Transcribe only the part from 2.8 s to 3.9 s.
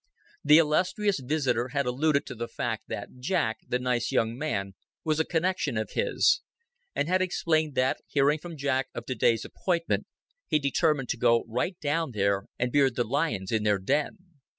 that Jack, the